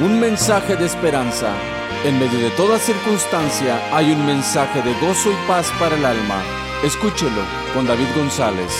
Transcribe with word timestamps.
un 0.00 0.18
mensaje 0.18 0.76
de 0.76 0.86
esperanza. 0.86 1.52
En 2.04 2.18
medio 2.18 2.38
de 2.38 2.50
toda 2.50 2.78
circunstancia 2.78 3.78
hay 3.96 4.10
un 4.10 4.26
mensaje 4.26 4.82
de 4.82 4.92
gozo 4.94 5.30
y 5.30 5.48
paz 5.48 5.70
para 5.78 5.96
el 5.96 6.04
alma. 6.04 6.42
Escúchelo 6.82 7.42
con 7.72 7.86
David 7.86 8.06
González. 8.16 8.72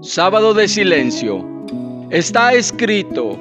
Sábado 0.00 0.52
de 0.52 0.68
Silencio. 0.68 1.46
Está 2.10 2.52
escrito, 2.52 3.38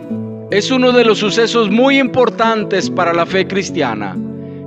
es 0.51 0.71
uno 0.71 0.93
de 0.93 1.03
los 1.03 1.17
sucesos 1.17 1.69
muy 1.69 1.99
importantes 1.99 2.89
para 2.89 3.13
la 3.13 3.25
fe 3.25 3.45
cristiana 3.45 4.15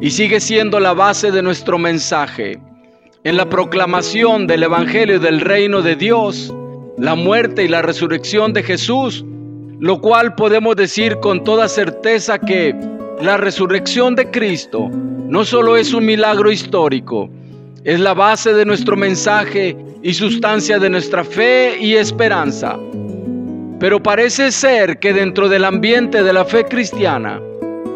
y 0.05 0.11
sigue 0.11 0.39
siendo 0.39 0.81
la 0.81 0.93
base 0.93 1.31
de 1.31 1.41
nuestro 1.41 1.79
mensaje. 1.79 2.59
En 3.23 3.39
la 3.39 3.49
proclamación 3.49 4.47
del 4.47 4.65
Evangelio 4.65 5.19
del 5.19 5.41
Reino 5.41 5.81
de 5.81 5.97
Dios, 5.97 6.55
la 6.99 7.15
muerte 7.15 7.65
y 7.65 7.69
la 7.69 7.81
resurrección 7.81 8.53
de 8.53 8.63
Jesús, 8.63 9.25
lo 9.81 10.03
cual 10.03 10.35
podemos 10.35 10.77
decir 10.77 11.17
con 11.21 11.43
toda 11.43 11.69
certeza 11.69 12.39
que 12.39 12.75
la 13.23 13.39
resurrección 13.39 14.15
de 14.15 14.31
Cristo 14.31 14.91
no 14.91 15.43
solo 15.43 15.75
es 15.75 15.95
un 15.95 16.05
milagro 16.05 16.53
histórico, 16.53 17.31
es 17.83 17.99
la 17.99 18.13
base 18.13 18.53
de 18.53 18.67
nuestro 18.67 18.99
mensaje 18.99 19.75
y 20.03 20.13
sustancia 20.13 20.79
de 20.79 20.91
nuestra 20.91 21.25
fe 21.25 21.79
y 21.81 21.95
esperanza. 21.95 22.79
Pero 23.81 24.03
parece 24.03 24.53
ser 24.53 24.99
que 24.99 25.15
dentro 25.15 25.49
del 25.49 25.65
ambiente 25.65 26.23
de 26.23 26.33
la 26.35 26.45
fe 26.45 26.67
cristiana, 26.67 27.41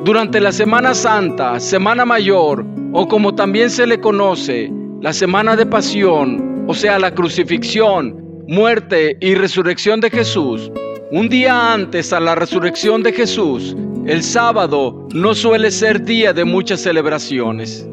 durante 0.08 0.40
la 0.40 0.52
Semana 0.52 0.94
Santa, 0.94 1.60
Semana 1.60 2.06
Mayor, 2.06 2.64
o 2.94 3.06
como 3.06 3.34
también 3.34 3.68
se 3.68 3.86
le 3.86 4.00
conoce, 4.00 4.72
la 5.02 5.12
Semana 5.12 5.54
de 5.54 5.66
Pasión, 5.66 6.64
o 6.66 6.72
sea, 6.72 6.98
la 6.98 7.14
crucifixión, 7.14 8.16
muerte 8.48 9.18
y 9.20 9.34
resurrección 9.34 10.00
de 10.00 10.08
Jesús, 10.08 10.72
un 11.10 11.28
día 11.28 11.74
antes 11.74 12.14
a 12.14 12.20
la 12.20 12.34
resurrección 12.34 13.02
de 13.02 13.12
Jesús, 13.12 13.76
el 14.06 14.22
sábado 14.22 15.06
no 15.12 15.34
suele 15.34 15.70
ser 15.70 16.02
día 16.02 16.32
de 16.32 16.46
muchas 16.46 16.80
celebraciones. 16.80 17.86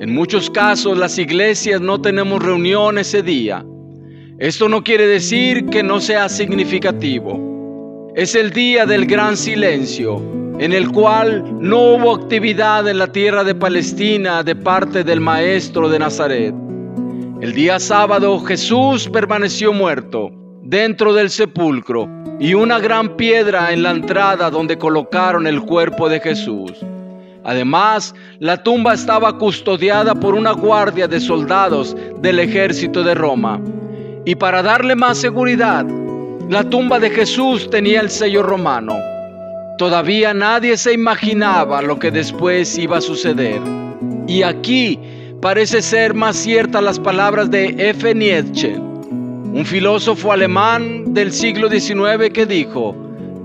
En 0.00 0.12
muchos 0.12 0.50
casos 0.50 0.98
las 0.98 1.16
iglesias 1.16 1.80
no 1.80 2.00
tenemos 2.00 2.42
reunión 2.42 2.98
ese 2.98 3.22
día. 3.22 3.64
Esto 4.40 4.68
no 4.68 4.82
quiere 4.82 5.06
decir 5.06 5.66
que 5.66 5.84
no 5.84 6.00
sea 6.00 6.28
significativo. 6.28 8.10
Es 8.16 8.34
el 8.34 8.50
día 8.50 8.84
del 8.84 9.06
gran 9.06 9.36
silencio, 9.36 10.20
en 10.58 10.72
el 10.72 10.90
cual 10.90 11.44
no 11.60 11.78
hubo 11.78 12.14
actividad 12.14 12.88
en 12.88 12.98
la 12.98 13.08
tierra 13.08 13.44
de 13.44 13.54
Palestina 13.54 14.42
de 14.42 14.56
parte 14.56 15.04
del 15.04 15.20
Maestro 15.20 15.88
de 15.88 15.98
Nazaret. 15.98 16.54
El 17.42 17.52
día 17.52 17.78
sábado 17.78 18.40
Jesús 18.40 19.06
permaneció 19.08 19.74
muerto 19.74 20.30
dentro 20.62 21.12
del 21.12 21.28
sepulcro 21.28 22.08
y 22.40 22.54
una 22.54 22.78
gran 22.78 23.16
piedra 23.16 23.72
en 23.72 23.82
la 23.82 23.90
entrada 23.90 24.50
donde 24.50 24.78
colocaron 24.78 25.46
el 25.46 25.60
cuerpo 25.60 26.08
de 26.08 26.20
Jesús. 26.20 26.72
Además, 27.44 28.14
la 28.40 28.62
tumba 28.62 28.94
estaba 28.94 29.36
custodiada 29.36 30.14
por 30.14 30.34
una 30.34 30.52
guardia 30.52 31.06
de 31.06 31.20
soldados 31.20 31.94
del 32.20 32.40
ejército 32.40 33.04
de 33.04 33.14
Roma. 33.14 33.60
Y 34.24 34.34
para 34.34 34.62
darle 34.62 34.96
más 34.96 35.18
seguridad, 35.18 35.86
la 36.48 36.64
tumba 36.64 36.98
de 36.98 37.10
Jesús 37.10 37.68
tenía 37.70 38.00
el 38.00 38.10
sello 38.10 38.42
romano. 38.42 39.15
Todavía 39.78 40.32
nadie 40.32 40.78
se 40.78 40.94
imaginaba 40.94 41.82
lo 41.82 41.98
que 41.98 42.10
después 42.10 42.78
iba 42.78 42.96
a 42.96 43.00
suceder. 43.02 43.60
Y 44.26 44.42
aquí 44.42 44.98
parece 45.42 45.82
ser 45.82 46.14
más 46.14 46.36
ciertas 46.36 46.82
las 46.82 46.98
palabras 46.98 47.50
de 47.50 47.74
F. 47.90 48.14
Nietzsche, 48.14 48.74
un 48.76 49.64
filósofo 49.66 50.32
alemán 50.32 51.12
del 51.12 51.30
siglo 51.30 51.68
XIX 51.68 52.30
que 52.32 52.46
dijo, 52.46 52.96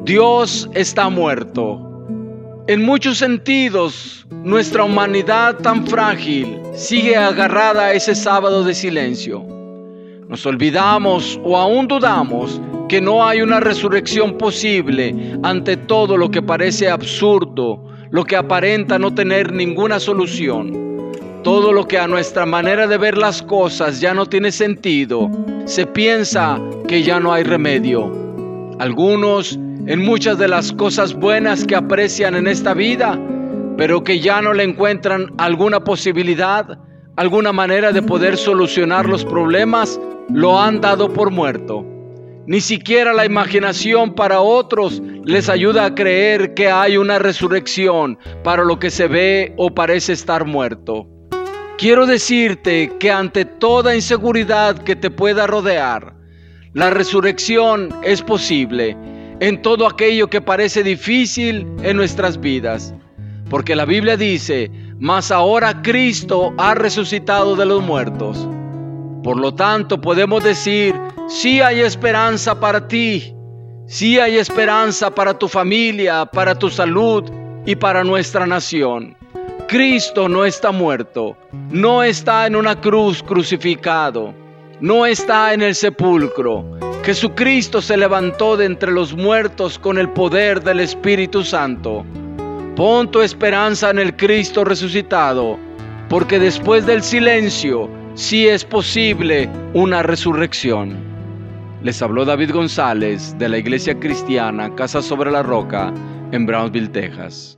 Dios 0.06 0.70
está 0.74 1.10
muerto. 1.10 2.06
En 2.68 2.86
muchos 2.86 3.18
sentidos, 3.18 4.26
nuestra 4.30 4.86
humanidad 4.86 5.58
tan 5.58 5.86
frágil 5.86 6.58
sigue 6.74 7.18
agarrada 7.18 7.88
a 7.88 7.94
ese 7.94 8.16
sábado 8.16 8.64
de 8.64 8.74
silencio. 8.74 9.61
Nos 10.32 10.46
olvidamos 10.46 11.38
o 11.44 11.58
aún 11.58 11.90
dudamos 11.90 12.62
que 12.88 13.02
no 13.02 13.28
hay 13.28 13.42
una 13.42 13.60
resurrección 13.60 14.38
posible 14.38 15.38
ante 15.44 15.76
todo 15.76 16.16
lo 16.16 16.32
que 16.32 16.42
parece 16.42 16.90
absurdo, 16.90 17.84
lo 18.12 18.24
que 18.24 18.38
aparenta 18.38 18.98
no 18.98 19.14
tener 19.14 19.52
ninguna 19.52 20.00
solución. 20.00 21.12
Todo 21.44 21.74
lo 21.74 21.86
que 21.86 22.00
a 22.00 22.08
nuestra 22.08 22.46
manera 22.46 22.88
de 22.88 22.98
ver 22.98 23.18
las 23.18 23.42
cosas 23.42 24.00
ya 24.00 24.14
no 24.14 24.26
tiene 24.26 24.54
sentido, 24.54 25.30
se 25.66 25.86
piensa 25.86 26.62
que 26.88 27.04
ya 27.04 27.20
no 27.20 27.34
hay 27.34 27.44
remedio. 27.44 28.10
Algunos 28.80 29.60
en 29.86 30.00
muchas 30.00 30.38
de 30.38 30.48
las 30.48 30.72
cosas 30.72 31.14
buenas 31.14 31.66
que 31.66 31.76
aprecian 31.76 32.36
en 32.36 32.48
esta 32.48 32.74
vida, 32.74 33.20
pero 33.76 34.02
que 34.02 34.22
ya 34.22 34.42
no 34.42 34.54
le 34.54 34.64
encuentran 34.64 35.34
alguna 35.38 35.82
posibilidad, 35.82 36.80
alguna 37.18 37.52
manera 37.52 37.92
de 37.92 38.02
poder 38.02 38.38
solucionar 38.38 39.10
los 39.10 39.26
problemas, 39.26 40.00
lo 40.30 40.60
han 40.60 40.82
dado 40.82 41.12
por 41.12 41.32
muerto. 41.32 41.86
Ni 42.48 42.60
siquiera 42.60 43.14
la 43.14 43.26
imaginación 43.26 44.16
para 44.16 44.42
otros 44.42 45.02
les 45.24 45.48
ayuda 45.48 45.86
a 45.86 45.96
creer 45.96 46.54
que 46.54 46.70
hay 46.70 46.98
una 46.98 47.20
resurrección 47.20 48.18
para 48.44 48.64
lo 48.64 48.80
que 48.80 48.90
se 48.90 49.08
ve 49.08 49.54
o 49.58 49.74
parece 49.74 50.14
estar 50.14 50.46
muerto. 50.46 51.08
Quiero 51.78 52.06
decirte 52.06 52.94
que 53.00 53.12
ante 53.12 53.46
toda 53.46 53.96
inseguridad 53.96 54.78
que 54.78 54.96
te 54.96 55.10
pueda 55.12 55.48
rodear, 55.48 56.16
la 56.74 56.90
resurrección 56.90 57.90
es 58.04 58.22
posible 58.22 58.98
en 59.40 59.62
todo 59.62 59.88
aquello 59.88 60.30
que 60.30 60.42
parece 60.42 60.84
difícil 60.84 61.68
en 61.84 61.98
nuestras 61.98 62.40
vidas. 62.40 62.94
Porque 63.50 63.76
la 63.76 63.86
Biblia 63.86 64.16
dice, 64.16 64.72
mas 65.00 65.32
ahora 65.32 65.82
Cristo 65.82 66.54
ha 66.58 66.76
resucitado 66.76 67.56
de 67.56 67.66
los 67.66 67.84
muertos. 67.84 68.48
Por 69.24 69.38
lo 69.38 69.54
tanto, 69.54 70.02
podemos 70.02 70.44
decir, 70.44 70.96
sí 71.28 71.62
hay 71.62 71.82
esperanza 71.82 72.60
para 72.60 72.88
ti, 72.88 73.36
sí 73.86 74.18
hay 74.18 74.38
esperanza 74.38 75.14
para 75.14 75.38
tu 75.38 75.48
familia, 75.48 76.26
para 76.26 76.56
tu 76.56 76.70
salud 76.70 77.24
y 77.66 77.76
para 77.76 78.04
nuestra 78.04 78.48
nación. 78.48 79.16
Cristo 79.68 80.28
no 80.28 80.44
está 80.44 80.72
muerto, 80.72 81.38
no 81.70 82.02
está 82.02 82.48
en 82.48 82.56
una 82.56 82.82
cruz 82.82 83.22
crucificado, 83.22 84.34
no 84.80 85.06
está 85.06 85.54
en 85.54 85.62
el 85.62 85.76
sepulcro. 85.76 86.66
Jesucristo 87.04 87.82
se 87.82 87.98
levantó 87.98 88.58
de 88.58 88.66
entre 88.66 88.92
los 88.92 89.16
muertos 89.16 89.78
con 89.78 90.00
el 90.00 90.10
poder 90.10 90.64
del 90.64 90.80
Espíritu 90.80 91.44
Santo. 91.44 92.04
Pon 92.76 93.12
tu 93.12 93.22
esperanza 93.22 93.92
en 93.92 94.00
el 94.00 94.16
Cristo 94.16 94.64
resucitado, 94.64 95.60
porque 96.10 96.40
después 96.40 96.86
del 96.86 97.04
silencio 97.04 98.01
sí 98.16 98.48
es 98.48 98.64
posible 98.64 99.50
una 99.74 100.04
resurrección. 100.04 100.98
Les 101.82 102.02
habló 102.02 102.26
David 102.26 102.52
González 102.52 103.36
de 103.38 103.50
la 103.50 103.58
Iglesia 103.58 104.00
Cristiana 104.00 104.74
Casa 104.76 105.02
sobre 105.02 105.32
la 105.32 105.44
Roca 105.44 105.94
en 106.32 106.46
Brownsville, 106.46 106.90
Texas. 106.90 107.58